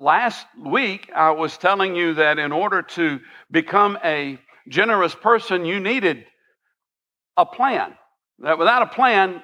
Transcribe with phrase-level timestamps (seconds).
[0.00, 4.38] last week I was telling you that in order to become a
[4.68, 6.24] generous person, you needed
[7.36, 7.94] a plan.
[8.40, 9.42] That without a plan,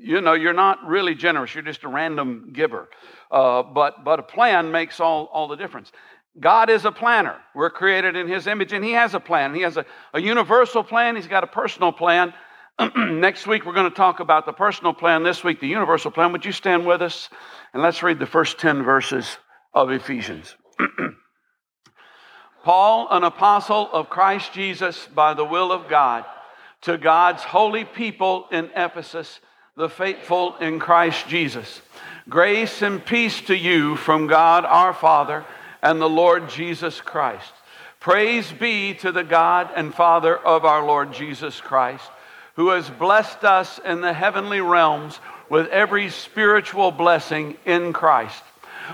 [0.00, 1.54] you know, you're not really generous.
[1.54, 2.88] You're just a random giver.
[3.30, 5.92] Uh, but, but a plan makes all, all the difference.
[6.38, 7.36] God is a planner.
[7.54, 9.54] We're created in His image, and He has a plan.
[9.54, 12.32] He has a, a universal plan, He's got a personal plan.
[12.96, 15.22] Next week, we're going to talk about the personal plan.
[15.22, 16.32] This week, the universal plan.
[16.32, 17.28] Would you stand with us?
[17.74, 19.36] And let's read the first 10 verses
[19.72, 20.54] of Ephesians.
[22.64, 26.24] Paul, an apostle of Christ Jesus by the will of God,
[26.82, 29.40] to God's holy people in Ephesus,
[29.76, 31.80] the faithful in Christ Jesus.
[32.28, 35.44] Grace and peace to you from God our Father
[35.82, 37.52] and the Lord Jesus Christ.
[37.98, 42.10] Praise be to the God and Father of our Lord Jesus Christ,
[42.56, 48.42] who has blessed us in the heavenly realms with every spiritual blessing in Christ.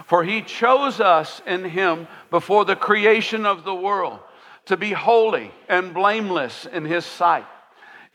[0.05, 4.21] For he chose us in him before the creation of the world
[4.67, 7.47] to be holy and blameless in his sight.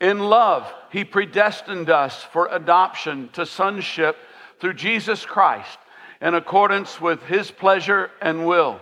[0.00, 4.16] In love, he predestined us for adoption to sonship
[4.60, 5.78] through Jesus Christ
[6.20, 8.80] in accordance with his pleasure and will,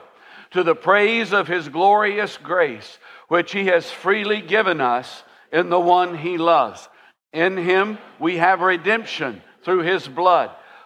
[0.51, 5.23] to the praise of his glorious grace, which he has freely given us
[5.53, 6.89] in the one he loves.
[7.33, 10.51] In him we have redemption through his blood,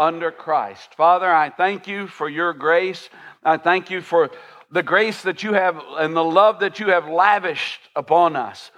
[0.00, 0.94] under Christ.
[0.94, 3.10] Father, I thank you for your grace.
[3.44, 4.30] I thank you for
[4.72, 8.70] the grace that you have and the love that you have lavished upon us.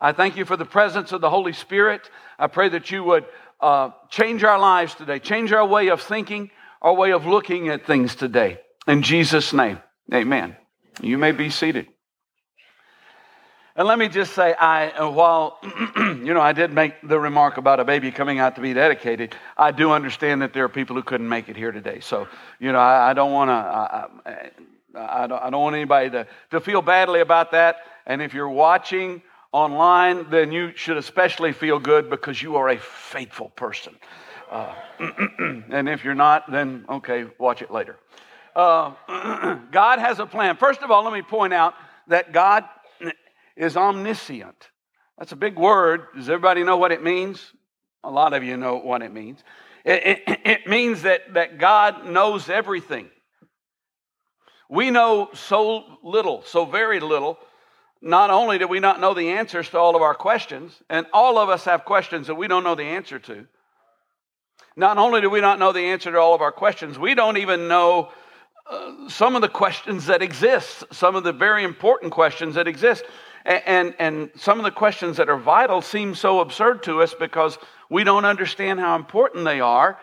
[0.00, 2.08] I thank you for the presence of the Holy Spirit.
[2.38, 3.24] I pray that you would
[3.60, 7.84] uh, change our lives today, change our way of thinking, our way of looking at
[7.84, 8.60] things today.
[8.86, 9.80] In Jesus' name,
[10.14, 10.56] amen.
[11.02, 11.88] You may be seated.
[13.78, 15.60] And let me just say, I uh, while
[15.96, 19.36] you know I did make the remark about a baby coming out to be dedicated,
[19.56, 22.00] I do understand that there are people who couldn't make it here today.
[22.00, 22.26] So
[22.58, 26.10] you know I, I don't want to I, I, I, don't, I don't want anybody
[26.10, 27.76] to, to feel badly about that.
[28.04, 29.22] And if you're watching
[29.52, 33.94] online, then you should especially feel good because you are a faithful person.
[34.50, 34.74] Uh,
[35.70, 37.96] and if you're not, then okay, watch it later.
[38.56, 38.94] Uh,
[39.70, 40.56] God has a plan.
[40.56, 41.74] First of all, let me point out
[42.08, 42.64] that God
[43.58, 44.68] is omniscient.
[45.18, 46.06] That's a big word.
[46.14, 47.52] Does everybody know what it means?
[48.04, 49.42] A lot of you know what it means.
[49.84, 53.10] It, it, it means that, that God knows everything.
[54.70, 57.38] We know so little, so very little.
[58.00, 61.36] Not only do we not know the answers to all of our questions, and all
[61.36, 63.46] of us have questions that we don't know the answer to.
[64.76, 67.38] Not only do we not know the answer to all of our questions, we don't
[67.38, 68.12] even know
[68.70, 73.02] uh, some of the questions that exist, some of the very important questions that exist.
[73.44, 77.58] And, and some of the questions that are vital seem so absurd to us because
[77.88, 79.98] we don't understand how important they are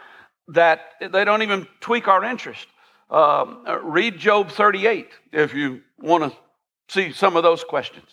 [0.47, 2.68] that they don't even tweak our interest.
[3.09, 6.38] Um, read Job 38 if you want to
[6.88, 8.07] see some of those questions.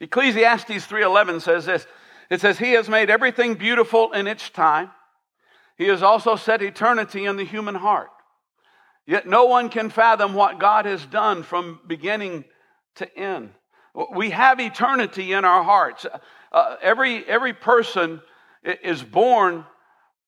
[0.00, 1.86] Ecclesiastes 3:11 says this.
[2.28, 4.90] It says he has made everything beautiful in its time.
[5.76, 8.10] He has also set eternity in the human heart.
[9.06, 12.44] Yet no one can fathom what God has done from beginning
[12.96, 13.50] to end.
[14.14, 16.06] We have eternity in our hearts.
[16.50, 18.20] Uh, every, every person
[18.64, 19.64] is born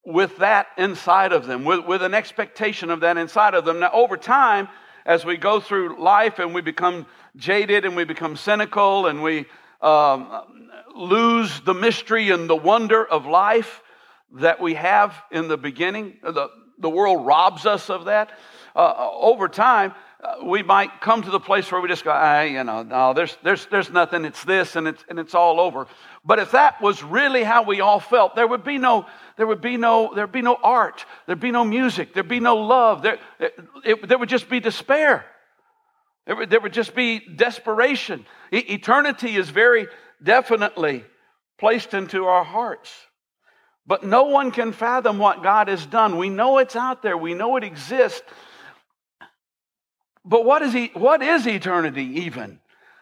[0.04, 3.80] with that inside of them, with, with an expectation of that inside of them.
[3.80, 4.69] Now, over time,
[5.06, 9.46] as we go through life and we become jaded and we become cynical and we
[9.81, 10.28] um,
[10.94, 13.82] lose the mystery and the wonder of life
[14.36, 16.48] that we have in the beginning, the,
[16.78, 18.31] the world robs us of that.
[18.75, 19.94] Uh, over time,
[20.45, 23.37] we might come to the place where we just go, ah, you know, no, there's,
[23.43, 25.87] there's, there's nothing, it's this, and it's, and it's all over.
[26.25, 29.06] But if that was really how we all felt, there would be no,
[29.37, 32.56] there would be no, there'd be no art, there'd be no music, there'd be no
[32.56, 35.25] love, there, it, it, there would just be despair.
[36.27, 38.25] There would, there would just be desperation.
[38.53, 39.88] E- eternity is very
[40.23, 41.05] definitely
[41.59, 42.91] placed into our hearts.
[43.87, 46.17] But no one can fathom what God has done.
[46.17, 48.23] We know it's out there, we know it exists,
[50.25, 52.59] but what is, he, what is eternity even?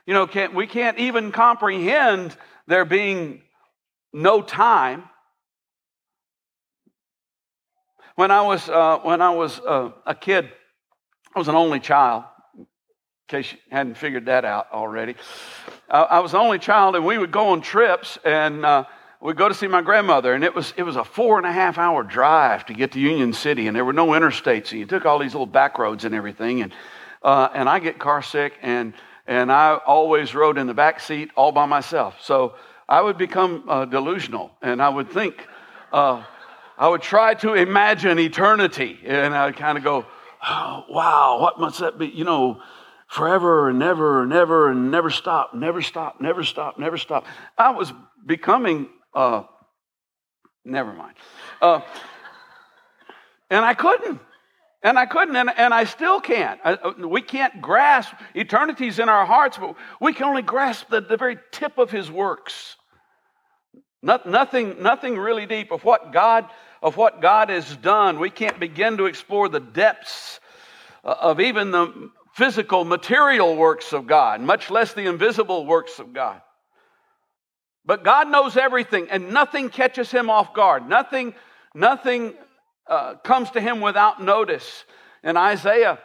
[0.07, 2.37] You know, can't, we can't even comprehend
[2.67, 3.43] there being
[4.13, 5.05] no time.
[8.17, 10.51] When I was, uh, when I was uh, a kid,
[11.35, 12.25] I was an only child.
[12.59, 12.67] In
[13.29, 15.15] case you hadn't figured that out already.
[15.89, 18.85] Uh, I was the only child, and we would go on trips, and uh,
[19.21, 21.53] we'd go to see my grandmother, and it was, it was a four and a
[21.53, 24.85] half hour drive to get to Union City, and there were no interstates, so you
[24.85, 26.73] took all these little back roads and everything, and,
[27.23, 28.95] uh, and I get car sick, and,
[29.27, 32.17] and I always rode in the back seat all by myself.
[32.23, 32.55] So
[32.89, 35.47] I would become uh, delusional, and I would think,
[35.93, 36.25] uh,
[36.77, 40.07] I would try to imagine eternity, and I'd kind of go,
[40.49, 42.09] oh, wow, what must that be?
[42.09, 42.61] You know,
[43.07, 47.27] forever and never and never and never stop, never stop, never stop, never stop.
[47.59, 47.93] I was
[48.25, 49.43] becoming, uh,
[50.65, 51.15] never mind.
[51.61, 51.83] Uh,
[53.51, 54.19] and I couldn't.
[54.83, 56.61] And I couldn't, and, and I still can't.
[56.65, 61.01] I, uh, we can't grasp eternity's in our hearts, but we can only grasp the,
[61.01, 62.77] the very tip of His works.
[64.03, 66.49] Not, nothing, nothing really deep of what God
[66.83, 68.19] of what God has done.
[68.19, 70.41] We can't begin to explore the depths
[71.05, 76.13] uh, of even the physical, material works of God, much less the invisible works of
[76.13, 76.41] God.
[77.85, 80.89] But God knows everything, and nothing catches him off guard.
[80.89, 81.35] Nothing,
[81.75, 82.35] nothing
[82.87, 84.85] uh, comes to him without notice.
[85.23, 85.99] In Isaiah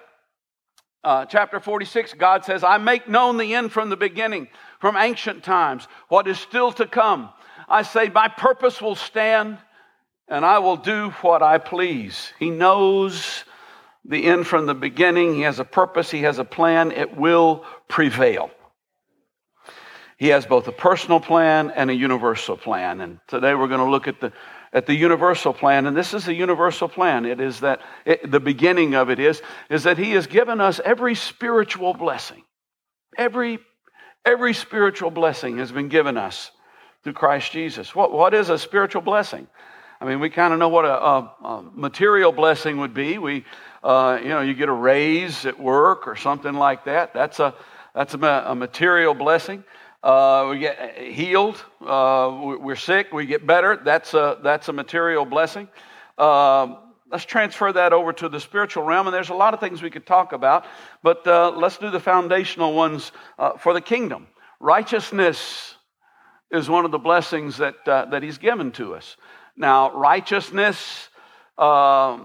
[1.03, 4.47] uh, chapter 46, God says, I make known the end from the beginning,
[4.79, 7.29] from ancient times, what is still to come.
[7.68, 9.57] I say, My purpose will stand,
[10.27, 12.33] and I will do what I please.
[12.39, 13.44] He knows
[14.06, 15.35] the end from the beginning.
[15.35, 16.91] He has a purpose, He has a plan.
[16.91, 18.51] It will prevail.
[20.18, 23.01] He has both a personal plan and a universal plan.
[23.01, 24.33] And today we're going to look at the,
[24.77, 25.88] at the universal plan.
[25.88, 27.25] And this is the universal plan.
[27.25, 29.41] It is that it, the beginning of it is,
[29.71, 32.44] is that He has given us every spiritual blessing.
[33.18, 33.57] Every,
[34.24, 36.51] every spiritual blessing has been given us
[37.03, 37.95] through Christ Jesus.
[37.95, 39.47] What, what is a spiritual blessing?
[40.00, 43.18] I mean, we kind of know what a, a, a, material blessing would be.
[43.18, 43.45] We,
[43.83, 47.15] uh, you know, you get a raise at work or something like that.
[47.15, 47.56] That's a,
[47.95, 49.63] that's a, a material blessing.
[50.04, 51.64] Uh, we get healed.
[51.86, 53.12] Uh, we're sick.
[53.12, 53.76] We get better.
[53.76, 55.68] That's a, that's a material blessing.
[56.18, 56.78] Um,
[57.12, 59.08] let's transfer that over to the spiritual realm.
[59.08, 60.66] And there's a lot of things we could talk about,
[61.04, 64.28] but uh, let's do the foundational ones uh, for the kingdom.
[64.60, 65.76] Righteousness
[66.52, 69.18] is one of the blessings that, uh, that He's given to us.
[69.56, 71.10] Now, righteousness
[71.58, 72.20] uh,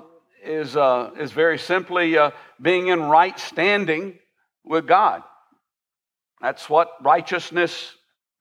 [0.45, 2.31] is, uh, is very simply uh,
[2.61, 4.19] being in right standing
[4.65, 5.23] with God.
[6.43, 7.95] That's what righteousness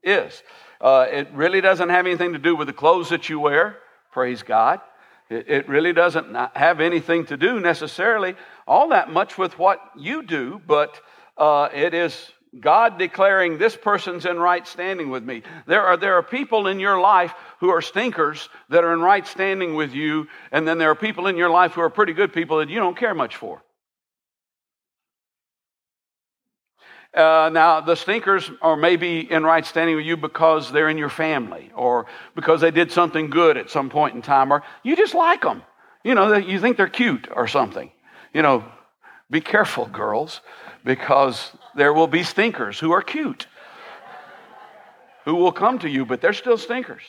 [0.04, 0.42] is.
[0.82, 3.78] Uh, it really doesn't have anything to do with the clothes that you wear,
[4.12, 4.82] praise God.
[5.30, 8.36] It, it really doesn't have anything to do necessarily
[8.68, 11.00] all that much with what you do, but
[11.38, 15.44] uh, it is God declaring this person's in right standing with me.
[15.68, 19.26] There are, there are people in your life who are stinkers that are in right
[19.26, 22.34] standing with you, and then there are people in your life who are pretty good
[22.34, 23.64] people that you don't care much for.
[27.14, 31.10] Uh, now, the stinkers are maybe in right standing with you because they're in your
[31.10, 32.06] family or
[32.36, 35.62] because they did something good at some point in time, or you just like them.
[36.04, 37.92] You know, you think they're cute or something.
[38.34, 38.64] You know,
[39.30, 40.40] be careful, girls,
[40.86, 43.46] because there will be stinkers who are cute,
[45.26, 47.04] who will come to you, but they're still stinkers.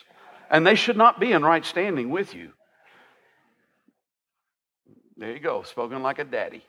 [0.50, 2.52] And they should not be in right standing with you.
[5.16, 6.64] There you go, spoken like a daddy.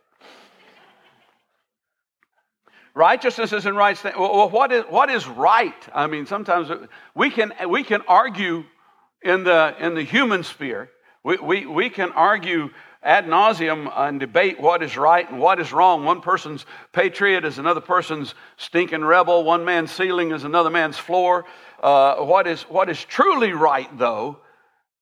[2.96, 3.98] Righteousness isn't right.
[4.18, 5.74] Well, what is, what is right?
[5.94, 6.70] I mean, sometimes
[7.16, 8.66] we can, we can argue
[9.24, 10.90] in the, in the human sphere.
[11.24, 12.70] We, we, we can argue
[13.02, 16.06] ad nauseum and debate what is right and what is wrong.
[16.06, 19.44] One person's patriot is another person's stinking rebel.
[19.44, 21.46] One man's ceiling is another man's floor.
[21.82, 24.40] Uh, what, is, what is truly right, though,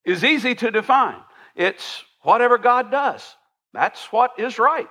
[0.05, 1.19] is easy to define.
[1.55, 3.36] It's whatever God does.
[3.74, 4.88] That's what is right.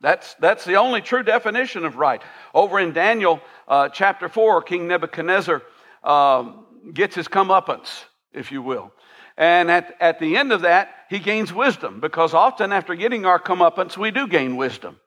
[0.00, 2.22] That's, that's the only true definition of right.
[2.54, 5.62] Over in Daniel uh, chapter 4, King Nebuchadnezzar
[6.04, 6.52] uh,
[6.92, 8.92] gets his comeuppance, if you will.
[9.38, 13.38] And at, at the end of that, he gains wisdom because often after getting our
[13.38, 14.98] comeuppance, we do gain wisdom.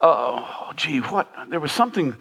[0.00, 1.32] Oh, gee, what?
[1.48, 2.16] There was something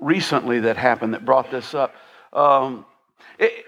[0.00, 1.94] recently that happened that brought this up.
[2.32, 2.84] Um,
[3.38, 3.64] it,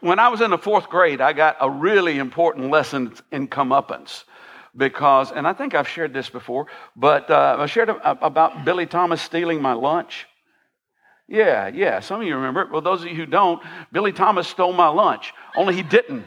[0.00, 4.24] when I was in the fourth grade, I got a really important lesson in comeuppance
[4.76, 6.66] because, and I think I've shared this before,
[6.96, 10.26] but uh, I shared about Billy Thomas stealing my lunch.
[11.28, 12.00] Yeah, yeah.
[12.00, 12.70] Some of you remember it.
[12.70, 13.62] Well, those of you who don't,
[13.92, 16.26] Billy Thomas stole my lunch, only he didn't.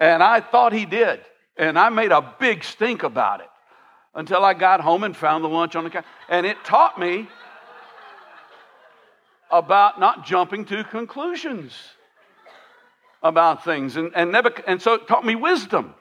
[0.00, 1.20] And I thought he did.
[1.56, 3.48] And I made a big stink about it
[4.14, 6.08] until I got home and found the lunch on the counter.
[6.28, 7.28] And it taught me
[9.50, 11.72] about not jumping to conclusions
[13.22, 13.96] about things.
[13.96, 15.94] And, and, never, and so it taught me wisdom.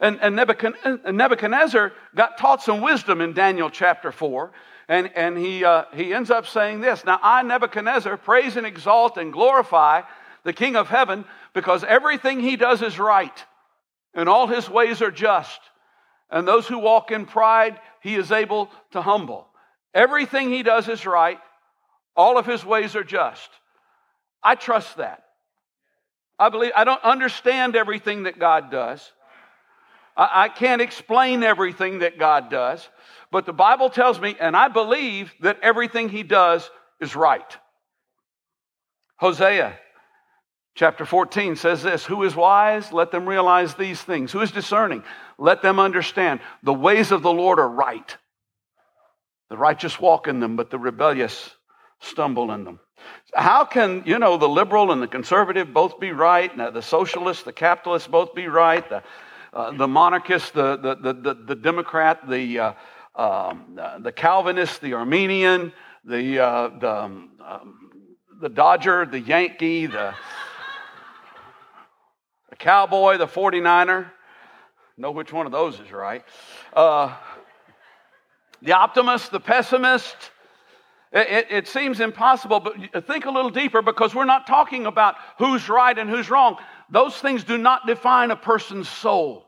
[0.00, 4.50] And, and Nebuchadnezzar got taught some wisdom in Daniel chapter 4.
[4.88, 9.18] And, and he, uh, he ends up saying this Now I, Nebuchadnezzar, praise and exalt
[9.18, 10.02] and glorify
[10.42, 13.44] the King of heaven because everything he does is right
[14.14, 15.60] and all his ways are just.
[16.30, 19.46] And those who walk in pride, he is able to humble.
[19.92, 21.38] Everything he does is right,
[22.16, 23.50] all of his ways are just.
[24.42, 25.24] I trust that.
[26.38, 29.12] I believe, I don't understand everything that God does.
[30.20, 32.86] I, I can't explain everything that God does,
[33.32, 37.56] but the Bible tells me, and I believe that everything he does is right.
[39.16, 39.78] Hosea
[40.74, 42.92] chapter 14 says this Who is wise?
[42.92, 44.30] Let them realize these things.
[44.32, 45.02] Who is discerning?
[45.38, 46.40] Let them understand.
[46.62, 48.16] The ways of the Lord are right.
[49.48, 51.50] The righteous walk in them, but the rebellious
[51.98, 52.78] stumble in them.
[53.34, 57.44] How can, you know, the liberal and the conservative both be right, and the socialist,
[57.44, 59.02] the capitalist both be right, the,
[59.52, 62.72] uh, the monarchist, the, the, the, the, the Democrat, the, uh,
[63.16, 65.72] um, the Calvinist, the Arminian,
[66.04, 67.90] the, uh, the, um, um,
[68.40, 70.14] the Dodger, the Yankee, the,
[72.50, 74.10] the Cowboy, the 49er?
[74.96, 76.24] Know which one of those is right.
[76.72, 77.14] Uh,
[78.62, 80.16] the optimist, the pessimist,
[81.12, 85.68] it, it, seems impossible, but think a little deeper because we're not talking about who's
[85.68, 86.56] right and who's wrong.
[86.90, 89.46] Those things do not define a person's soul.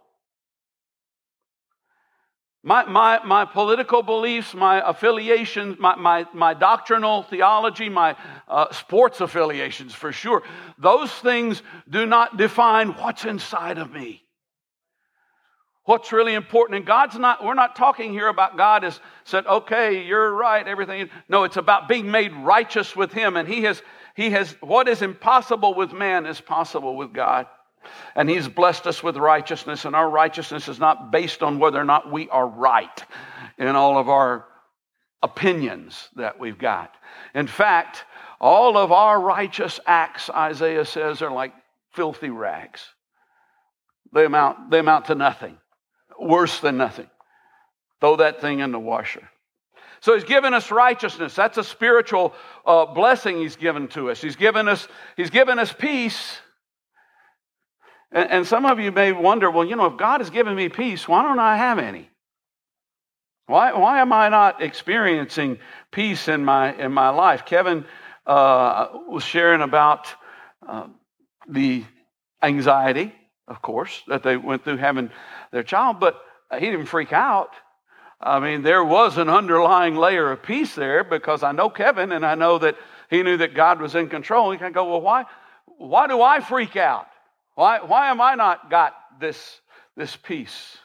[2.65, 9.21] My, my, my political beliefs, my affiliations, my, my, my doctrinal theology, my uh, sports
[9.21, 10.45] affiliations for sure,
[10.79, 14.23] those things do not define what's inside of me
[15.85, 16.77] what's really important.
[16.77, 21.11] And God's not, we're not talking here about God has said, okay, you're right, everything.
[21.29, 23.37] No, it's about being made righteous with Him.
[23.37, 23.83] And He has,
[24.15, 27.47] He has, what is impossible with man is possible with God.
[28.15, 31.85] And He's blessed us with righteousness, and our righteousness is not based on whether or
[31.85, 33.05] not we are right
[33.59, 34.47] in all of our
[35.23, 36.95] opinions that we've got.
[37.35, 38.05] In fact,
[38.41, 41.53] all of our righteous acts, Isaiah says, are like
[41.93, 42.85] filthy rags.
[44.13, 45.59] They amount, they amount to nothing
[46.21, 47.09] worse than nothing.
[48.01, 49.29] Throw that thing in the washer.
[50.03, 51.33] So he's given us righteousness.
[51.37, 52.35] That's a spiritual
[52.67, 54.21] uh, blessing he's given to us.
[54.21, 56.39] He's given us, he's given us peace.
[58.11, 60.69] And, and some of you may wonder, well, you know, if God has given me
[60.69, 62.11] peace, why don't I have any?
[63.47, 65.61] Why, why am I not experiencing
[65.93, 67.45] peace in my, in my life?
[67.47, 67.85] Kevin
[68.27, 70.09] uh, was sharing about
[70.67, 70.89] uh,
[71.49, 71.85] the
[72.43, 73.15] anxiety,
[73.47, 75.11] of course, that they went through having
[75.53, 76.21] their child, but
[76.59, 77.51] he didn't freak out.
[78.23, 82.25] I mean, there was an underlying layer of peace there because I know Kevin and
[82.25, 82.77] I know that
[83.11, 84.53] he knew that God was in control.
[84.53, 85.25] He can go, well, why,
[85.67, 87.07] why do I freak out?
[87.57, 89.61] Why, why am I not got this,
[89.97, 90.77] this peace?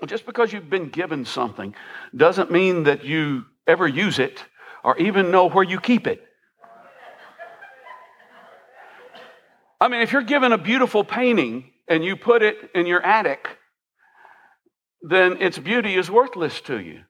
[0.00, 1.74] Well, just because you've been given something
[2.16, 4.44] doesn't mean that you ever use it
[4.84, 6.24] or even know where you keep it.
[9.80, 13.57] I mean, if you're given a beautiful painting and you put it in your attic,
[15.02, 17.02] then its beauty is worthless to you.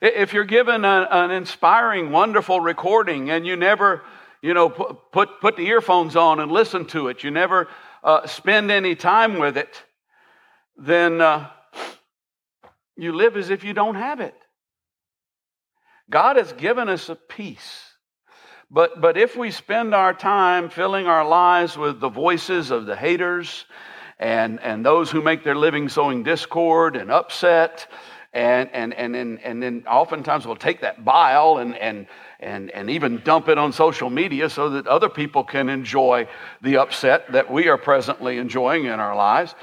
[0.00, 4.02] If you're given a, an inspiring, wonderful recording and you never,
[4.42, 7.68] you know, put, put the earphones on and listen to it, you never
[8.02, 9.82] uh, spend any time with it,
[10.76, 11.48] then uh,
[12.96, 14.34] you live as if you don't have it.
[16.10, 17.92] God has given us a peace.
[18.70, 22.96] But, but if we spend our time filling our lives with the voices of the
[22.96, 23.66] haters
[24.22, 27.88] and, and those who make their living sowing discord and upset.
[28.32, 32.06] And, and, and, and, and then oftentimes we'll take that bile and, and,
[32.38, 36.28] and, and even dump it on social media so that other people can enjoy
[36.62, 39.56] the upset that we are presently enjoying in our lives.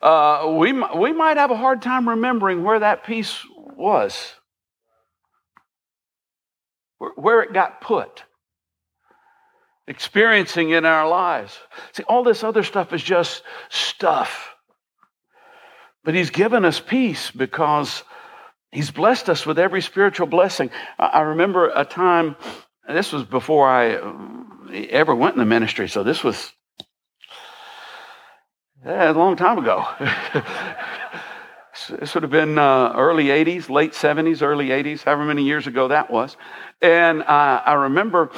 [0.00, 3.40] Uh, we, we might have a hard time remembering where that peace
[3.76, 4.34] was,
[7.16, 8.22] where it got put
[9.86, 11.58] experiencing in our lives.
[11.92, 14.54] See, all this other stuff is just stuff.
[16.04, 18.02] But He's given us peace because
[18.70, 20.70] He's blessed us with every spiritual blessing.
[20.98, 22.36] I remember a time,
[22.88, 24.00] this was before I
[24.90, 26.52] ever went in the ministry, so this was
[28.84, 29.86] a long time ago.
[31.88, 35.88] this would have been uh, early 80s, late 70s, early 80s, however many years ago
[35.88, 36.36] that was.
[36.82, 38.30] And uh, I remember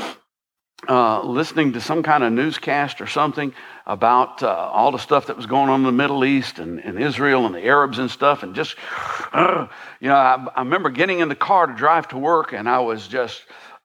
[0.88, 3.52] uh, listening to some kind of newscast or something
[3.87, 7.02] about uh, all the stuff that was going on in the Middle East and, and
[7.02, 8.76] Israel and the Arabs and stuff, and just,
[9.33, 9.66] uh,
[10.00, 12.80] you know, I, I, remember getting in the car to drive to work, and I
[12.80, 13.42] was just,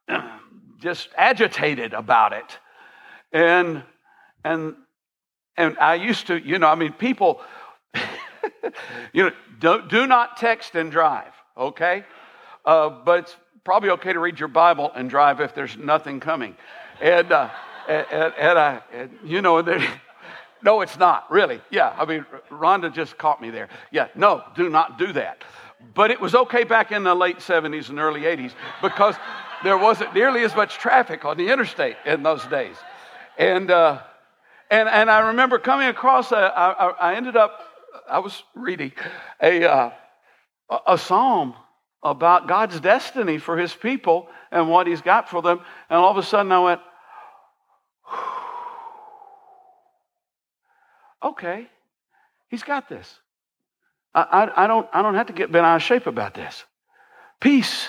[0.79, 2.59] just agitated about it,
[3.31, 3.83] and
[4.43, 4.75] and
[5.57, 7.41] and I used to, you know, I mean, people.
[9.13, 12.03] you know, don't do not text and drive, okay?
[12.65, 16.55] Uh, but it's probably okay to read your Bible and drive if there's nothing coming.
[17.01, 17.49] And, uh,
[17.87, 19.61] and, and, and, uh, and you know,
[20.63, 21.61] no, it's not, really.
[21.71, 23.69] Yeah, I mean, Rhonda just caught me there.
[23.91, 25.43] Yeah, no, do not do that.
[25.95, 29.15] But it was okay back in the late 70s and early 80s because
[29.63, 32.75] there wasn't nearly as much traffic on the interstate in those days.
[33.37, 34.01] And, uh,
[34.69, 37.59] and, and I remember coming across, a, I, I ended up,
[38.07, 38.91] I was reading
[39.41, 39.91] a, uh,
[40.87, 41.55] a psalm
[42.03, 45.61] about God's destiny for his people and what he's got for them.
[45.89, 46.81] And all of a sudden I went,
[51.23, 51.67] okay,
[52.49, 53.19] he's got this.
[54.13, 56.63] I, I, I, don't, I don't have to get bent out of shape about this.
[57.39, 57.87] Peace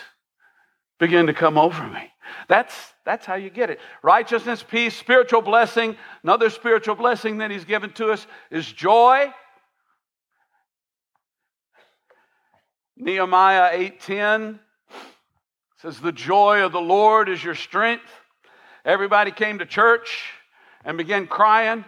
[0.98, 2.12] began to come over me.
[2.48, 2.74] That's,
[3.04, 3.80] that's how you get it.
[4.02, 5.96] Righteousness, peace, spiritual blessing.
[6.22, 9.32] Another spiritual blessing that he's given to us is joy.
[12.96, 14.60] Nehemiah 8:10
[15.78, 18.08] says the joy of the Lord is your strength.
[18.84, 20.32] Everybody came to church
[20.84, 21.84] and began crying.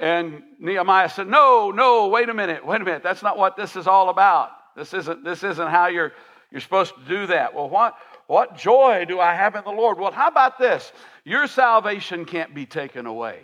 [0.00, 3.02] And Nehemiah said, No, no, wait a minute, wait a minute.
[3.02, 4.50] That's not what this is all about.
[4.76, 6.12] This isn't, this isn't how you're,
[6.50, 7.54] you're supposed to do that.
[7.54, 7.96] Well, what,
[8.28, 9.98] what joy do I have in the Lord?
[9.98, 10.92] Well, how about this?
[11.24, 13.40] Your salvation can't be taken away.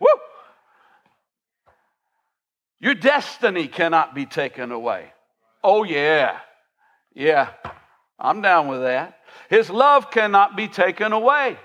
[0.00, 0.08] Woo!
[2.78, 5.12] Your destiny cannot be taken away.
[5.64, 6.38] Oh, yeah.
[7.14, 7.50] Yeah.
[8.18, 9.18] I'm down with that.
[9.48, 11.56] His love cannot be taken away.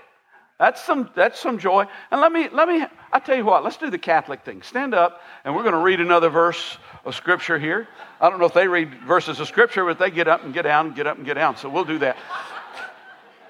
[0.58, 1.86] That's some, that's some joy.
[2.10, 4.62] And let me, let me, I tell you what, let's do the Catholic thing.
[4.62, 7.88] Stand up, and we're going to read another verse of Scripture here.
[8.20, 10.62] I don't know if they read verses of Scripture, but they get up and get
[10.62, 11.56] down, and get up and get down.
[11.56, 12.16] So we'll do that.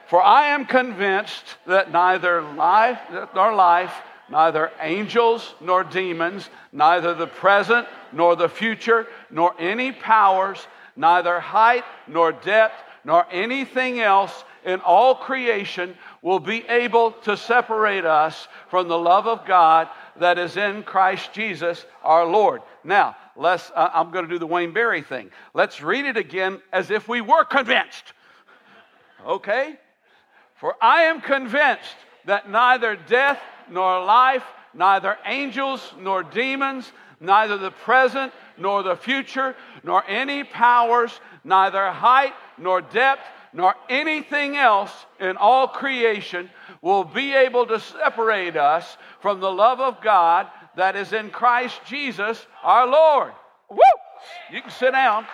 [0.09, 3.01] For I am convinced that neither life
[3.35, 3.93] nor life,
[4.31, 11.85] neither angels nor demons, neither the present nor the future, nor any powers, neither height
[12.07, 18.89] nor depth, nor anything else in all creation will be able to separate us from
[18.89, 19.89] the love of God
[20.19, 22.63] that is in Christ Jesus our Lord.
[22.85, 25.31] Now, let's, uh, I'm going to do the Wayne Berry thing.
[25.55, 28.13] Let's read it again as if we were convinced.
[29.27, 29.79] Okay?
[30.57, 33.41] For I am convinced that neither death
[33.71, 41.21] nor life, neither angels nor demons, neither the present nor the future, nor any powers,
[41.45, 46.51] neither height nor depth, nor anything else in all creation
[46.83, 51.81] will be able to separate us from the love of God that is in Christ
[51.87, 53.33] Jesus our Lord.
[53.71, 53.79] Woo!
[54.53, 55.27] You can sit down.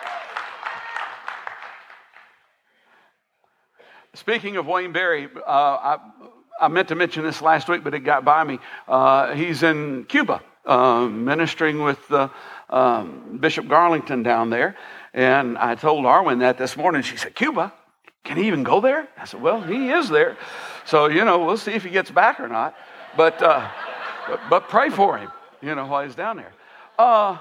[4.13, 5.97] Speaking of Wayne Berry, uh, I,
[6.61, 8.59] I, meant to mention this last week, but it got by me.
[8.87, 11.99] Uh, he's in Cuba, uh, ministering with
[12.69, 14.77] um, Bishop Garlington down there.
[15.13, 17.01] And I told Arwen that this morning.
[17.01, 17.73] She said, Cuba?
[18.25, 19.07] Can he even go there?
[19.17, 20.35] I said, Well, he is there.
[20.85, 22.75] So, you know, we'll see if he gets back or not.
[23.15, 23.69] But, uh,
[24.27, 26.51] but, but, pray for him, you know, while he's down there.
[26.99, 27.37] Uh,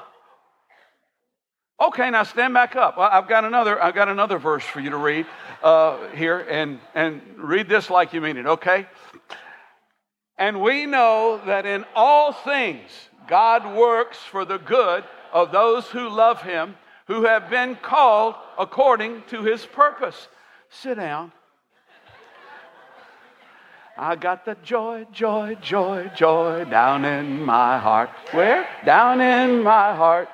[1.80, 2.96] okay, now stand back up.
[2.98, 5.26] I've got another, I've got another verse for you to read
[5.62, 8.86] uh, here, and, and read this like you mean it, okay?
[10.38, 12.90] And we know that in all things
[13.26, 19.22] God works for the good of those who love him, who have been called according
[19.28, 20.28] to his purpose.
[20.80, 21.32] Sit down.
[23.96, 28.10] I got the joy, joy, joy, joy down in my heart.
[28.32, 28.66] Where?
[28.84, 30.28] Down in my heart.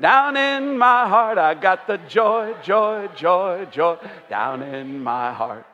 [0.00, 1.36] Down in my heart.
[1.36, 3.98] I got the joy, joy, joy, joy
[4.30, 5.66] down in my heart.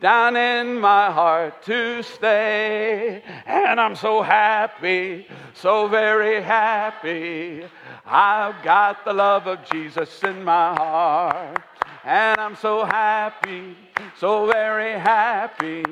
[0.00, 3.22] Down in my heart to stay.
[3.46, 7.64] And I'm so happy, so very happy.
[8.04, 11.71] I've got the love of Jesus in my heart
[12.04, 13.76] and I'm so happy,
[14.18, 15.84] so very happy.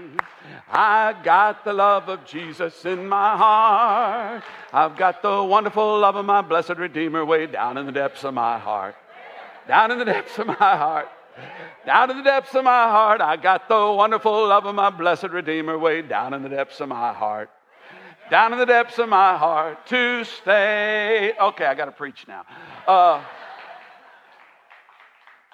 [0.69, 4.43] I got the love of Jesus in my heart.
[4.73, 8.35] I've got the wonderful love of my blessed Redeemer way down in the depths of
[8.35, 8.97] my heart.
[9.69, 11.09] Down in the depths of my heart.
[11.87, 15.29] Down in the depths of my heart, I got the wonderful love of my blessed
[15.29, 17.51] Redeemer way down in the depths of my heart.
[18.31, 21.33] Down in the depths of my heart to stay.
[21.41, 22.45] Okay, I got to preach now.
[22.87, 23.23] Uh,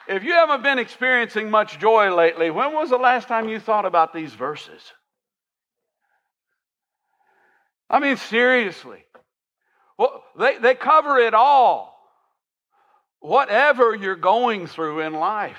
[0.09, 3.85] if you haven't been experiencing much joy lately, when was the last time you thought
[3.85, 4.93] about these verses?
[7.89, 9.05] I mean, seriously.
[9.99, 11.95] Well, they, they cover it all.
[13.21, 15.59] Whatever you're going through in life.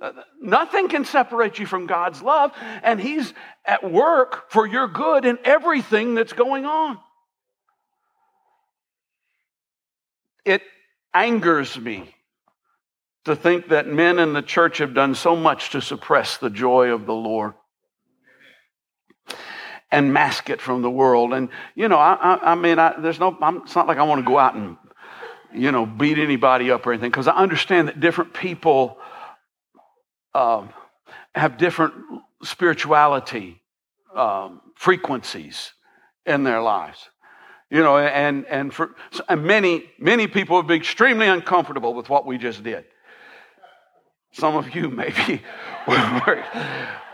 [0.00, 3.32] Uh, nothing can separate you from God's love, and He's
[3.64, 6.98] at work for your good in everything that's going on.
[10.44, 10.62] it
[11.14, 12.14] angers me
[13.24, 16.88] to think that men in the church have done so much to suppress the joy
[16.88, 17.54] of the Lord
[19.90, 21.32] and mask it from the world.
[21.32, 24.02] And, you know, I, I, I mean, I, there's no, I'm, it's not like I
[24.04, 24.76] want to go out and,
[25.54, 28.96] you know, beat anybody up or anything, because I understand that different people
[30.34, 30.70] um,
[31.34, 31.94] have different
[32.42, 33.60] spirituality
[34.16, 35.72] um, frequencies
[36.24, 37.10] in their lives.
[37.70, 38.94] You know, and, and for
[39.28, 42.84] and many, many people would be extremely uncomfortable with what we just did.
[44.32, 45.42] Some of you maybe
[45.86, 46.44] were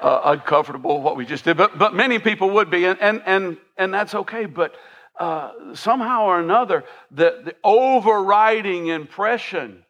[0.00, 3.22] uh, uncomfortable with what we just did, but, but many people would be, and, and,
[3.26, 4.46] and, and that's okay.
[4.46, 4.74] But
[5.18, 9.85] uh, somehow or another, the, the overriding impression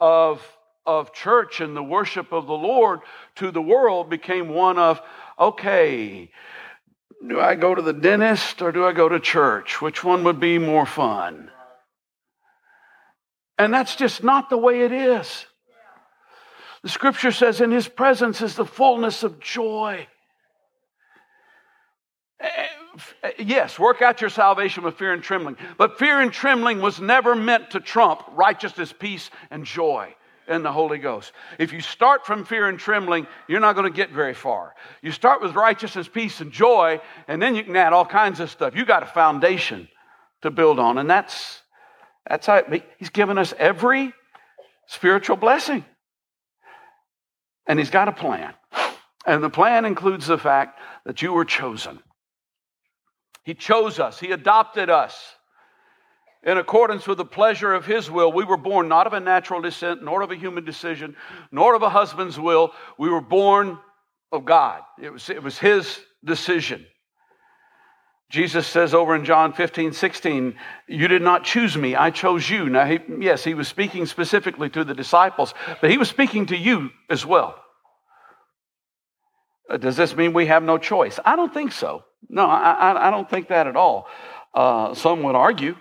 [0.00, 0.46] of,
[0.84, 3.00] of church and the worship of the Lord
[3.36, 5.00] to the world became one of,
[5.38, 6.30] okay,
[7.26, 9.80] do I go to the dentist or do I go to church?
[9.80, 11.50] Which one would be more fun?
[13.58, 15.46] And that's just not the way it is.
[16.86, 20.06] The scripture says, In his presence is the fullness of joy.
[22.38, 22.66] Eh,
[23.24, 25.56] eh, yes, work out your salvation with fear and trembling.
[25.78, 30.14] But fear and trembling was never meant to trump righteousness, peace, and joy
[30.46, 31.32] in the Holy Ghost.
[31.58, 34.72] If you start from fear and trembling, you're not going to get very far.
[35.02, 38.48] You start with righteousness, peace, and joy, and then you can add all kinds of
[38.48, 38.76] stuff.
[38.76, 39.88] You got a foundation
[40.42, 41.62] to build on, and that's
[42.30, 44.14] that's how it, He's given us every
[44.86, 45.84] spiritual blessing.
[47.66, 48.54] And he's got a plan.
[49.26, 51.98] And the plan includes the fact that you were chosen.
[53.44, 55.34] He chose us, He adopted us.
[56.42, 59.60] In accordance with the pleasure of His will, we were born not of a natural
[59.60, 61.16] descent, nor of a human decision,
[61.50, 62.72] nor of a husband's will.
[62.98, 63.78] We were born
[64.30, 64.82] of God.
[65.00, 66.86] It was, it was His decision.
[68.28, 70.54] Jesus says over in John 15, 16,
[70.88, 72.68] You did not choose me, I chose you.
[72.68, 76.56] Now, he, yes, he was speaking specifically to the disciples, but he was speaking to
[76.56, 77.62] you as well.
[79.70, 81.20] Uh, does this mean we have no choice?
[81.24, 82.04] I don't think so.
[82.28, 84.08] No, I, I don't think that at all.
[84.52, 85.76] Uh, some would argue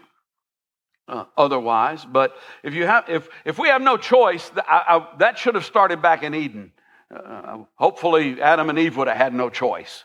[1.08, 5.40] uh, otherwise, but if, you have, if, if we have no choice, I, I, that
[5.40, 6.74] should have started back in Eden.
[7.16, 10.04] Uh, hopefully, Adam and Eve would have had no choice.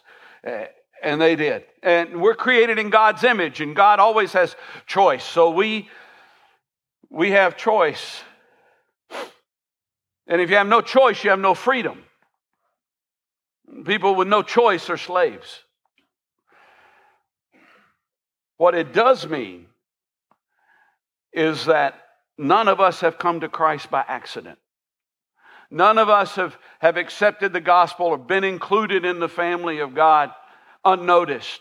[1.02, 1.64] And they did.
[1.82, 4.54] And we're created in God's image, and God always has
[4.86, 5.24] choice.
[5.24, 5.88] So we,
[7.08, 8.22] we have choice.
[10.26, 12.04] And if you have no choice, you have no freedom.
[13.84, 15.62] People with no choice are slaves.
[18.58, 19.66] What it does mean
[21.32, 21.94] is that
[22.36, 24.58] none of us have come to Christ by accident.
[25.70, 29.94] None of us have, have accepted the gospel or been included in the family of
[29.94, 30.32] God
[30.84, 31.60] unnoticed.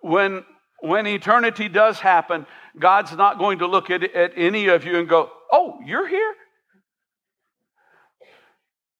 [0.00, 0.44] When,
[0.80, 2.46] when eternity does happen,
[2.78, 6.34] God's not going to look at, at any of you and go, Oh, you're here?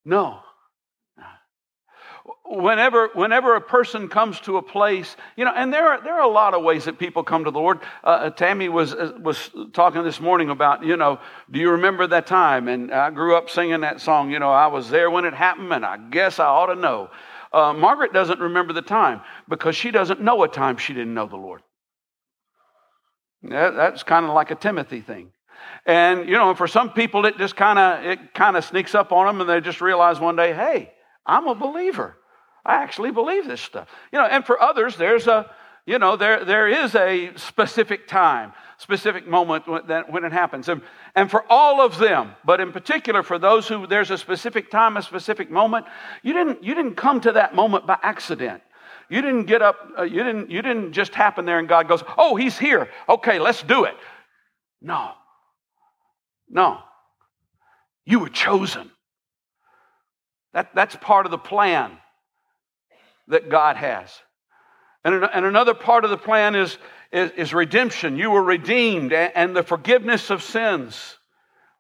[0.05, 0.41] No.
[2.47, 6.23] Whenever, whenever a person comes to a place, you know, and there are, there are
[6.23, 7.81] a lot of ways that people come to the Lord.
[8.05, 11.19] Uh, uh Tammy was, uh, was talking this morning about, you know,
[11.51, 12.69] do you remember that time?
[12.69, 15.73] And I grew up singing that song, you know, I was there when it happened,
[15.73, 17.11] and I guess I ought to know.
[17.55, 21.27] Uh, Margaret doesn't remember the time because she doesn't know a time she didn't know
[21.27, 21.63] the Lord.
[23.45, 25.31] That, that's kind of like a Timothy thing.
[25.87, 29.13] And you know, for some people, it just kind of it kind of sneaks up
[29.13, 30.93] on them, and they just realize one day, hey,
[31.25, 32.17] I'm a believer.
[32.67, 33.89] I actually believe this stuff.
[34.13, 35.49] You know, and for others, there's a
[35.87, 38.53] you know there there is a specific time
[38.85, 40.69] specific moment when it happens.
[40.69, 44.99] And, for all of them, but in particular for those who there's a specific time,
[44.99, 45.87] a specific moment,
[46.23, 48.63] you didn't, you didn't come to that moment by accident.
[49.09, 52.03] You didn't get up, uh, you, didn't, you didn't just happen there and God goes,
[52.19, 52.91] oh, he's here.
[53.09, 53.95] Okay, let's do it.
[54.83, 55.13] No.
[56.51, 56.81] No.
[58.05, 58.91] You were chosen.
[60.53, 61.91] That, that's part of the plan
[63.29, 64.11] that God has.
[65.05, 66.79] And, and another part of the plan is
[67.15, 68.17] is, is redemption.
[68.17, 71.17] You were redeemed and, and, the forgiveness of sins.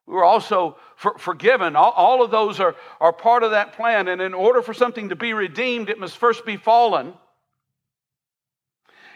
[0.06, 1.74] We were also for, forgiven.
[1.76, 4.06] All, all of those are, are part of that plan.
[4.06, 7.14] And in order for something to be redeemed, it must first be fallen.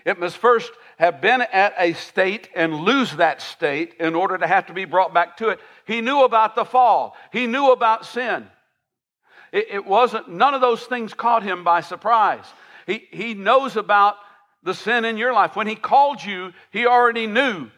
[0.04, 4.46] It must first have been at a state and lose that state in order to
[4.46, 5.60] have to be brought back to it.
[5.86, 8.46] He knew about the fall, he knew about sin.
[9.50, 12.44] It, it wasn't, none of those things caught him by surprise.
[12.88, 14.16] He, he knows about
[14.62, 15.54] the sin in your life.
[15.54, 17.70] When He called you, He already knew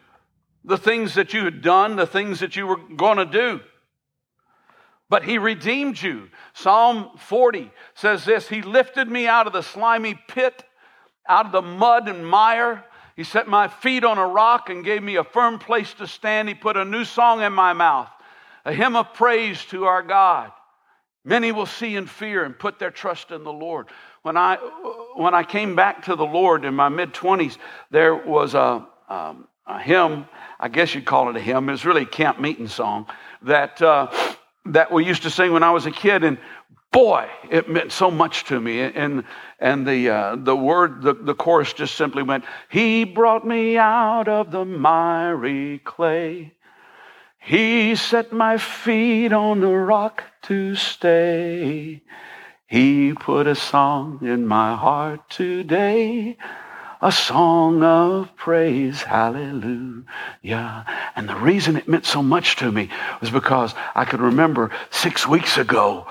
[0.63, 3.59] the things that you had done, the things that you were going to do.
[5.09, 6.29] But He redeemed you.
[6.53, 10.63] Psalm 40 says this He lifted me out of the slimy pit,
[11.27, 12.85] out of the mud and mire.
[13.17, 16.47] He set my feet on a rock and gave me a firm place to stand.
[16.47, 18.09] He put a new song in my mouth,
[18.63, 20.53] a hymn of praise to our God.
[21.23, 23.87] Many will see and fear and put their trust in the Lord.
[24.23, 24.57] When I,
[25.15, 27.57] when I came back to the Lord in my mid 20s,
[27.89, 30.25] there was a, um, a hymn,
[30.59, 33.07] I guess you'd call it a hymn, it was really a camp meeting song,
[33.41, 34.11] that, uh,
[34.65, 36.23] that we used to sing when I was a kid.
[36.23, 36.37] And
[36.91, 38.81] boy, it meant so much to me.
[38.81, 39.23] And,
[39.59, 44.27] and the, uh, the word, the, the chorus just simply went, He brought me out
[44.27, 46.53] of the miry clay.
[47.39, 52.03] He set my feet on the rock to stay.
[52.71, 56.37] He put a song in my heart today,
[57.01, 60.85] a song of praise, hallelujah.
[61.13, 62.87] And the reason it meant so much to me
[63.19, 66.07] was because I could remember six weeks ago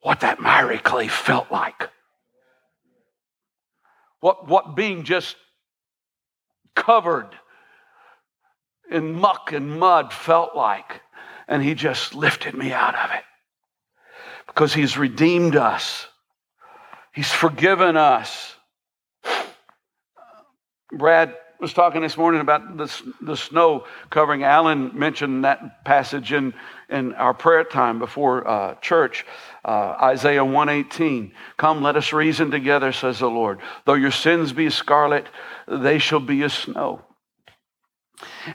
[0.00, 1.90] what that miry clay felt like.
[4.20, 5.36] What, what being just
[6.74, 7.28] covered
[8.90, 11.02] in muck and mud felt like.
[11.46, 13.24] And he just lifted me out of it
[14.54, 16.06] because he's redeemed us,
[17.12, 18.54] he's forgiven us.
[20.92, 24.44] Brad was talking this morning about the, the snow covering.
[24.44, 26.54] Alan mentioned that passage in,
[26.88, 29.24] in our prayer time before uh, church.
[29.64, 31.32] Uh, Isaiah 118.
[31.56, 33.60] Come, let us reason together, says the Lord.
[33.86, 35.26] Though your sins be scarlet,
[35.66, 37.02] they shall be as snow.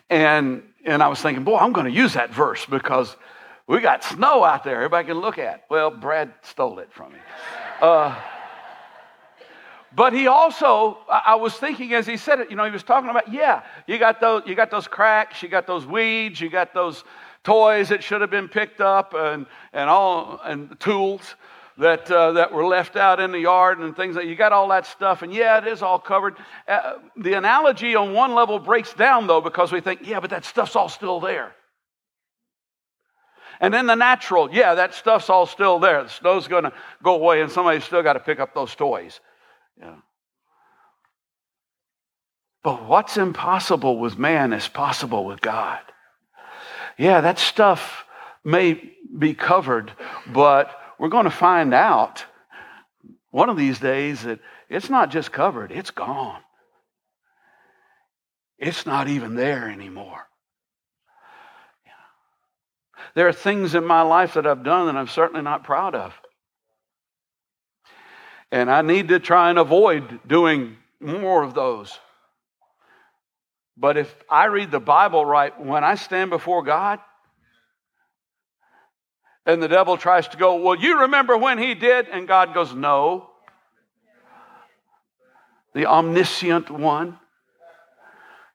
[0.10, 3.16] And, and I was thinking, boy, I'm going to use that verse because
[3.70, 5.64] we got snow out there everybody can look at.
[5.70, 7.20] Well, Brad stole it from me.
[7.80, 8.20] Uh,
[9.96, 13.12] but he also, I was thinking as he said it, you know, he was talking
[13.12, 16.74] about, yeah, you got those, you got those cracks, you got those weeds, you got
[16.74, 17.04] those
[17.44, 21.36] toys that should have been picked up and, and all and tools
[21.78, 24.68] that, uh, that were left out in the yard and things that you got all
[24.70, 25.22] that stuff.
[25.22, 26.38] And yeah, it is all covered.
[26.68, 30.44] Uh, the analogy on one level breaks down though because we think, yeah, but that
[30.44, 31.54] stuff's all still there.
[33.60, 36.04] And then the natural, yeah, that stuff's all still there.
[36.04, 39.20] The snow's going to go away and somebody's still got to pick up those toys.
[39.78, 39.96] Yeah.
[42.64, 45.80] But what's impossible with man is possible with God.
[46.98, 48.06] Yeah, that stuff
[48.44, 49.92] may be covered,
[50.28, 52.26] but we're going to find out
[53.32, 56.42] one of these days that it's not just covered, it's gone.
[58.58, 60.29] It's not even there anymore.
[63.16, 66.14] There are things in my life that I've done that I'm certainly not proud of.
[68.52, 71.98] And I need to try and avoid doing more of those.
[73.78, 77.00] But if I read the Bible right, when I stand before God,
[79.46, 82.08] and the devil tries to go, Well, you remember when he did?
[82.10, 83.30] And God goes, No.
[85.74, 87.18] The omniscient one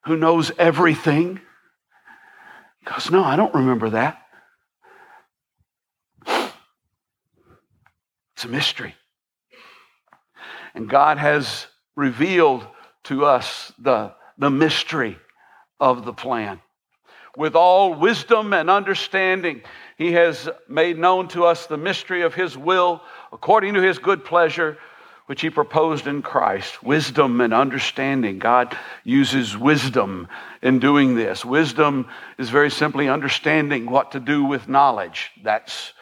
[0.04, 1.40] who knows everything
[2.84, 4.23] goes, No, I don't remember that.
[8.44, 8.94] It's a mystery.
[10.74, 12.66] And God has revealed
[13.04, 15.16] to us the, the mystery
[15.80, 16.60] of the plan.
[17.38, 19.62] With all wisdom and understanding,
[19.96, 23.00] he has made known to us the mystery of His will
[23.32, 24.76] according to His good pleasure,
[25.24, 26.82] which He proposed in Christ.
[26.82, 28.38] Wisdom and understanding.
[28.38, 30.28] God uses wisdom
[30.60, 31.46] in doing this.
[31.46, 35.30] Wisdom is very simply understanding what to do with knowledge.
[35.42, 35.93] That's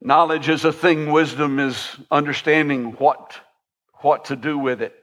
[0.00, 3.38] knowledge is a thing, wisdom is understanding what,
[3.96, 4.94] what to do with it.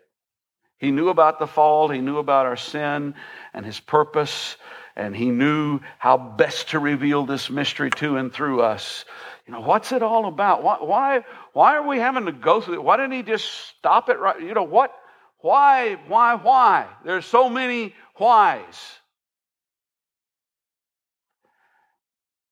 [0.77, 3.15] He knew about the fall, he knew about our sin
[3.53, 4.57] and his purpose
[4.95, 9.05] and he knew how best to reveal this mystery to and through us.
[9.45, 10.63] You know, what's it all about?
[10.63, 12.83] Why, why, why are we having to go through it?
[12.83, 13.45] Why didn't he just
[13.77, 14.41] stop it right?
[14.41, 14.93] You know, what,
[15.39, 16.87] why, why, why?
[17.03, 18.63] There's so many whys.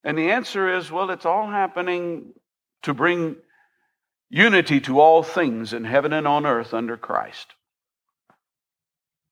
[0.03, 2.33] And the answer is well, it's all happening
[2.83, 3.37] to bring
[4.29, 7.53] unity to all things in heaven and on earth under Christ.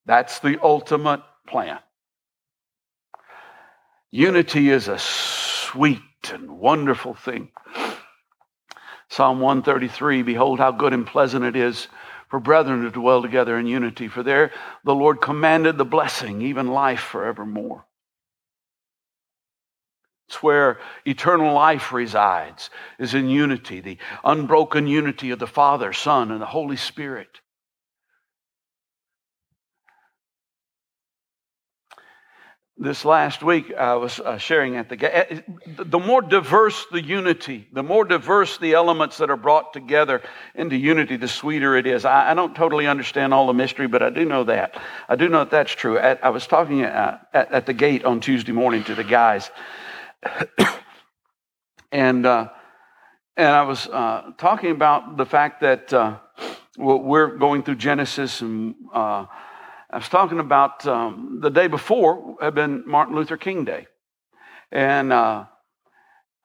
[0.05, 1.79] That's the ultimate plan.
[4.11, 5.99] Unity is a sweet
[6.31, 7.49] and wonderful thing.
[9.09, 11.87] Psalm 133 Behold, how good and pleasant it is
[12.29, 14.07] for brethren to dwell together in unity.
[14.07, 14.51] For there
[14.85, 17.85] the Lord commanded the blessing, even life forevermore.
[20.31, 26.31] It's where eternal life resides, is in unity, the unbroken unity of the Father, Son,
[26.31, 27.41] and the Holy Spirit.
[32.81, 35.11] this last week I was uh, sharing at the gate.
[35.13, 35.41] Eh, eh,
[35.83, 40.21] the more diverse the unity, the more diverse the elements that are brought together
[40.55, 42.05] into unity, the sweeter it is.
[42.05, 44.81] I, don't totally understand all the mystery, but I do know that.
[45.07, 45.99] I do know that that's true.
[45.99, 49.51] I was talking uh, at, at, the gate on Tuesday morning to the guys,
[51.91, 52.49] and uh,
[53.37, 56.17] and I was uh, talking about the fact that uh,
[56.77, 59.25] we're going through Genesis and uh,
[59.93, 63.87] I was talking about um, the day before had been Martin Luther King Day.
[64.71, 65.45] And uh,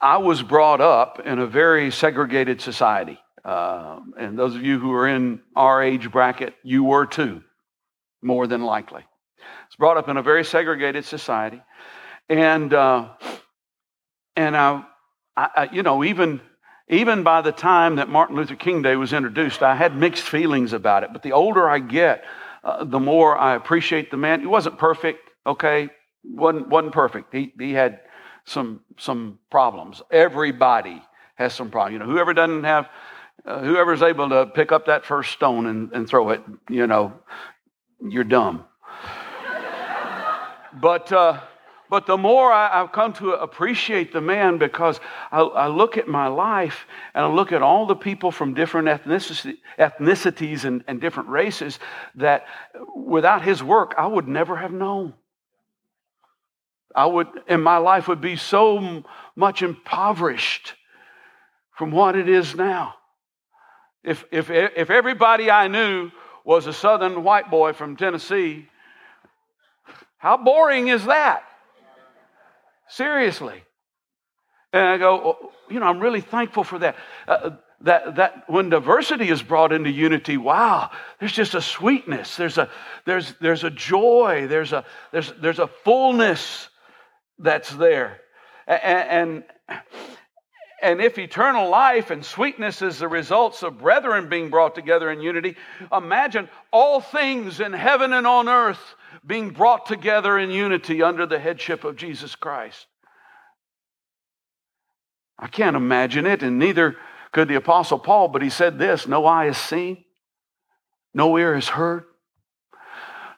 [0.00, 3.20] I was brought up in a very segregated society.
[3.44, 7.40] Uh, and those of you who are in our age bracket, you were too,
[8.20, 9.02] more than likely.
[9.02, 11.62] I was brought up in a very segregated society.
[12.28, 12.74] And,
[14.37, 14.83] and I,
[15.37, 16.40] I, you know, even,
[16.88, 20.72] even by the time that Martin Luther King Day was introduced, I had mixed feelings
[20.72, 21.11] about it.
[21.12, 22.25] But the older I get,
[22.62, 24.40] uh, the more I appreciate the man.
[24.40, 25.90] He wasn't perfect, okay?
[26.29, 27.33] wasn't wasn't perfect.
[27.33, 28.01] He he had
[28.44, 30.03] some some problems.
[30.11, 31.03] Everybody
[31.37, 31.92] has some problems.
[31.92, 32.88] You know, whoever doesn't have,
[33.44, 37.12] uh, whoever's able to pick up that first stone and, and throw it, you know,
[38.01, 38.64] you're dumb.
[40.81, 41.12] but.
[41.12, 41.40] Uh,
[41.96, 45.00] but the more I, have come to appreciate the man because
[45.32, 48.88] I, I, look at my life and I look at all the people from different
[48.88, 51.78] ethnicity, ethnicities and, and different races
[52.16, 52.44] that
[52.94, 55.14] without his work, I would never have known.
[56.94, 59.02] I would, and my life would be so
[59.35, 60.74] much impoverished
[61.78, 62.96] from what it is now.
[64.04, 66.11] If, if, if everybody I knew
[66.44, 68.68] was a southern white boy from Tennessee,
[70.18, 71.45] how boring is that?
[72.88, 73.62] Seriously.
[74.72, 76.96] And I go, oh, you know, I'm really thankful for that.
[77.27, 77.51] Uh,
[77.83, 82.70] that, that when diversity is brought into unity, wow, there's just a sweetness, there's a,
[83.05, 86.68] there's, there's a joy, there's a, there's, there's a fullness
[87.38, 88.20] that's there.
[88.66, 89.81] And, and,
[90.83, 95.20] and if eternal life and sweetness is the results of brethren being brought together in
[95.20, 95.57] unity,
[95.92, 98.94] imagine all things in heaven and on earth
[99.26, 102.86] being brought together in unity under the headship of Jesus Christ.
[105.38, 106.96] I can't imagine it, and neither
[107.32, 110.04] could the Apostle Paul, but he said this No eye has seen,
[111.12, 112.04] no ear has heard,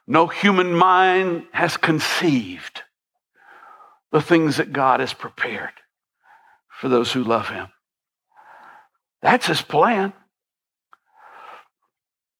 [0.07, 2.83] no human mind has conceived
[4.11, 5.73] the things that God has prepared
[6.69, 7.69] for those who love Him.
[9.21, 10.13] That's His plan.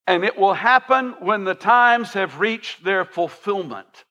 [0.09, 4.05] And it will happen when the times have reached their fulfillment.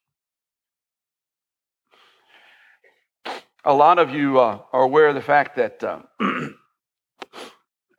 [3.64, 6.02] A lot of you uh, are aware of the fact that uh,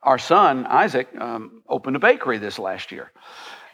[0.02, 3.12] our son, Isaac, um, opened a bakery this last year.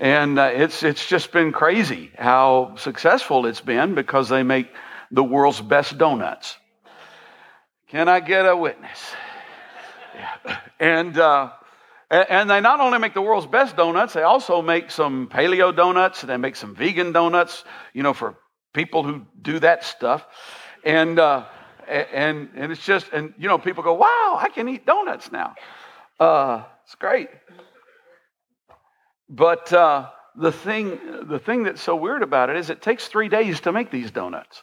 [0.01, 4.67] And uh, it's, it's just been crazy how successful it's been because they make
[5.13, 6.57] the world's best donuts.
[7.91, 8.99] Can I get a witness?
[10.47, 10.59] Yeah.
[10.81, 11.51] And, uh,
[12.11, 16.23] and they not only make the world's best donuts, they also make some paleo donuts.
[16.23, 18.37] They make some vegan donuts, you know, for
[18.73, 20.25] people who do that stuff.
[20.85, 21.47] And, uh,
[21.89, 25.55] and, and it's just, and, you know, people go, wow, I can eat donuts now.
[26.21, 27.29] Uh, it's great.
[29.29, 33.29] But uh, the, thing, the thing that's so weird about it is it takes three
[33.29, 34.63] days to make these donuts.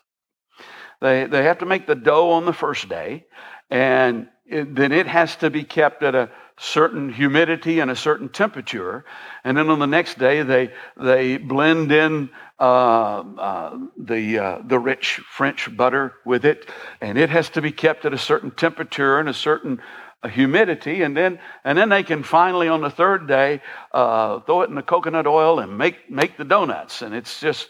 [1.01, 3.25] They, they have to make the dough on the first day,
[3.69, 8.29] and it, then it has to be kept at a certain humidity and a certain
[8.29, 9.05] temperature.
[9.43, 14.79] And then on the next day, they, they blend in uh, uh, the, uh, the
[14.79, 16.69] rich French butter with it.
[17.01, 19.81] And it has to be kept at a certain temperature and a certain
[20.21, 21.01] uh, humidity.
[21.01, 23.61] And then, and then they can finally, on the third day,
[23.91, 27.01] uh, throw it in the coconut oil and make, make the donuts.
[27.01, 27.67] And it's just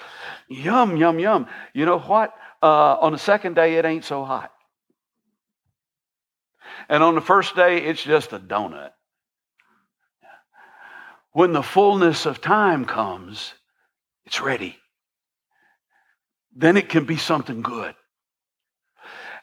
[0.49, 1.47] yum, yum, yum.
[1.73, 2.33] You know what?
[2.61, 4.52] Uh, on the second day, it ain't so hot.
[6.89, 8.91] And on the first day, it's just a donut.
[11.31, 13.53] When the fullness of time comes,
[14.25, 14.77] it's ready.
[16.55, 17.95] Then it can be something good.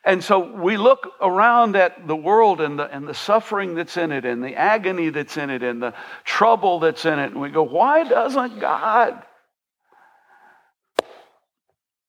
[0.04, 4.12] And so we look around at the world and the, and the suffering that's in
[4.12, 5.92] it, and the agony that's in it, and the
[6.24, 9.22] trouble that's in it, and we go, why doesn't God?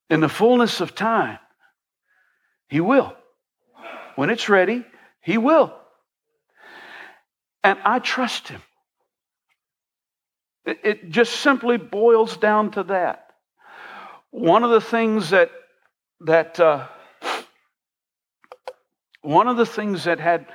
[0.10, 1.40] In the fullness of time,
[2.70, 3.14] He will.
[4.16, 4.86] When it's ready,
[5.22, 5.74] he will.
[7.64, 8.62] And I trust him.
[10.66, 13.34] It, just simply boils down to that.
[14.30, 15.52] One of the things that
[16.22, 16.88] that uh,
[19.22, 20.46] one of the things that had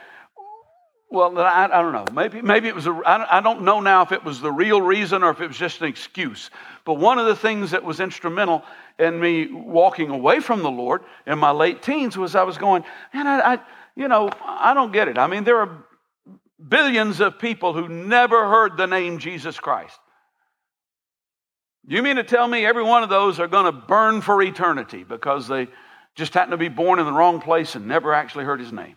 [1.09, 2.05] well, I, I, don't know.
[2.13, 5.31] Maybe, maybe it was, I, don't know now if it was the real reason or
[5.31, 6.51] if it was just an excuse.
[6.85, 8.65] But one of the things that was instrumental
[8.99, 12.85] in me walking away from the Lord in my late teens was I was going,
[13.15, 13.61] man, I
[13.97, 15.19] you know, I don't get it.
[15.19, 15.85] I mean, there are
[16.69, 19.99] billions of people who never heard the name Jesus Christ.
[21.89, 25.05] You mean to tell me every one of those are going to burn for eternity
[25.05, 25.69] because they
[26.15, 28.97] just happen to be born in the wrong place and never actually heard his name?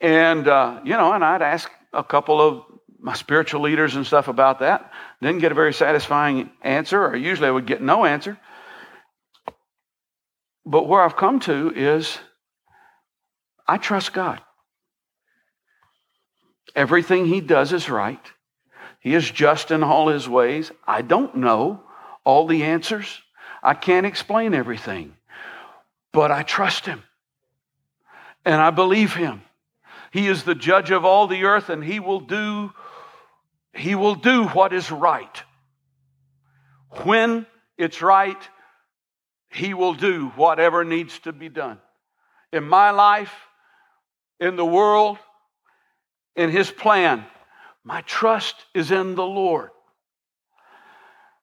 [0.00, 2.64] And, uh, you know, and I'd ask a couple of
[3.00, 4.92] my spiritual leaders and stuff about that.
[5.20, 8.38] Didn't get a very satisfying answer, or usually I would get no answer.
[10.64, 12.18] But where I've come to is
[13.70, 14.40] I trust God.
[16.74, 18.20] Everything He does is right.
[18.98, 20.72] He is just in all His ways.
[20.88, 21.84] I don't know
[22.24, 23.22] all the answers,
[23.62, 25.14] I can't explain everything,
[26.12, 27.04] but I trust Him
[28.44, 29.42] and I believe Him.
[30.10, 32.72] He is the judge of all the earth and he will do
[33.72, 35.42] he will do what is right.
[37.04, 37.46] When
[37.78, 38.42] it's right,
[39.48, 41.78] he will do whatever needs to be done.
[42.52, 43.32] In my life,
[44.40, 45.18] in the world,
[46.34, 47.24] in his plan,
[47.84, 49.70] my trust is in the Lord.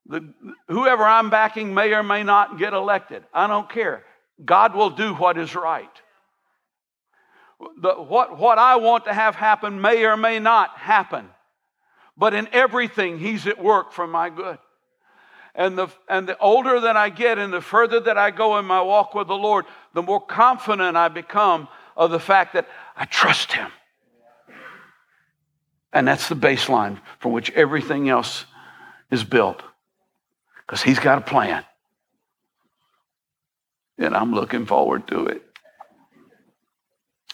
[0.08, 0.34] The,
[0.68, 3.24] whoever I'm backing may or may not get elected.
[3.34, 4.04] I don't care.
[4.44, 5.90] God will do what is right
[7.60, 11.28] the, what, what I want to have happen may or may not happen.
[12.16, 14.58] But in everything, He's at work for my good.
[15.56, 18.66] And the, and the older that I get and the further that I go in
[18.66, 22.68] my walk with the Lord, the more confident I become of the fact that
[22.98, 23.72] I trust Him.
[25.94, 28.46] And that's the baseline from which everything else
[29.12, 29.62] is built.
[30.66, 31.64] Because He's got a plan.
[34.00, 35.44] And I'm looking forward to it.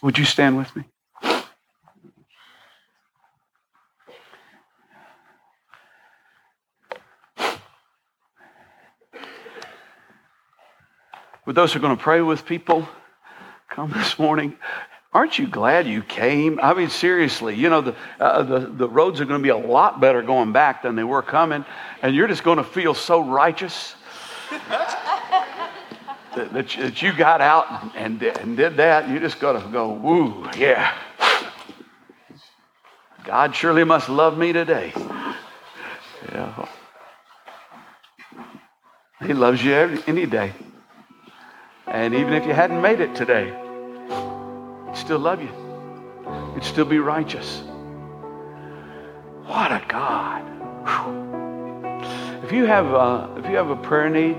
[0.02, 0.84] Would you stand with me?
[11.46, 12.88] With those who are going to pray with people,
[13.70, 14.56] come this morning.
[15.14, 16.60] Aren't you glad you came?
[16.62, 19.58] I mean, seriously, you know, the, uh, the, the roads are going to be a
[19.58, 21.64] lot better going back than they were coming,
[22.02, 23.94] and you're just going to feel so righteous
[24.50, 25.70] that,
[26.36, 30.50] that, that you got out and, and did that, you just got to go, woo,
[30.58, 30.96] yeah.
[33.24, 34.94] God surely must love me today.
[36.32, 36.68] Yeah.
[39.22, 40.54] He loves you every, any day.
[41.86, 43.63] And even if you hadn't made it today,
[45.04, 45.52] still love you.
[46.54, 47.62] He'd still be righteous.
[49.46, 50.44] What a God.
[50.88, 52.46] Whew.
[52.46, 54.38] If you have uh, if you have a prayer need,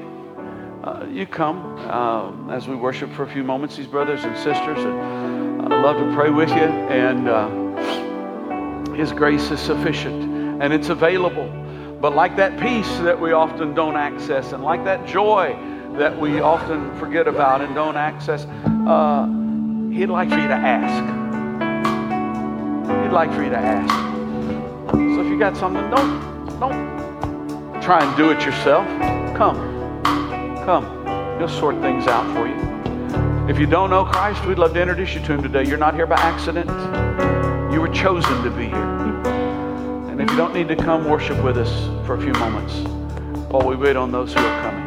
[0.82, 4.78] uh, you come uh, as we worship for a few moments, these brothers and sisters.
[4.78, 6.56] I'd love to pray with you.
[6.56, 11.46] And uh, His grace is sufficient and it's available.
[12.00, 15.58] But like that peace that we often don't access, and like that joy
[15.98, 18.46] that we often forget about and don't access,
[18.86, 19.43] uh,
[19.94, 21.04] He'd like for you to ask.
[23.04, 23.94] He'd like for you to ask.
[24.90, 28.84] So if you got something, don't don't try and do it yourself.
[29.36, 29.56] Come.
[30.64, 33.48] Come, he'll sort things out for you.
[33.48, 35.64] If you don't know Christ, we'd love to introduce you to him today.
[35.64, 36.68] You're not here by accident,
[37.72, 39.22] you were chosen to be here.
[40.10, 41.70] And if you don't need to come, worship with us
[42.04, 42.74] for a few moments
[43.52, 44.83] while we wait on those who are coming.